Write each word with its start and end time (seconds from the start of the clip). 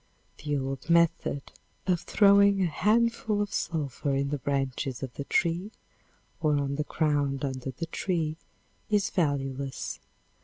The 0.43 0.57
old 0.57 0.89
method 0.89 1.51
of 1.85 2.01
throwing 2.01 2.63
a 2.63 2.65
handful 2.65 3.39
of 3.39 3.53
sulphur 3.53 4.15
in 4.15 4.31
the 4.31 4.39
branches 4.39 5.03
of 5.03 5.13
the 5.13 5.25
tree 5.25 5.71
or 6.39 6.57
on 6.57 6.73
the 6.77 6.85
ground 6.85 7.45
under 7.45 7.69
the 7.69 7.85
tree 7.85 8.37
is 8.89 9.11
valueless. 9.11 9.99